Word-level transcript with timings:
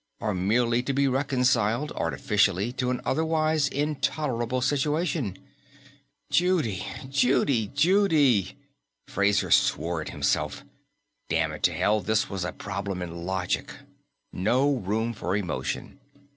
Or 0.19 0.33
merely 0.33 0.81
to 0.81 0.93
be 0.93 1.07
reconciled, 1.07 1.91
artificially, 1.91 2.71
to 2.71 2.89
an 2.89 3.01
otherwise 3.05 3.67
intolerable 3.67 4.59
situation? 4.59 5.37
Judy, 6.31 6.83
Judy, 7.07 7.67
Judy! 7.67 8.57
Fraser 9.07 9.51
swore 9.51 10.01
at 10.01 10.09
himself. 10.09 10.63
Damn 11.29 11.51
it 11.51 11.61
to 11.61 11.73
hell, 11.73 12.01
this 12.01 12.31
was 12.31 12.43
a 12.43 12.51
problem 12.51 13.03
in 13.03 13.27
logic. 13.27 13.73
No 14.33 14.73
room 14.73 15.13
for 15.13 15.37
emotion. 15.37 15.99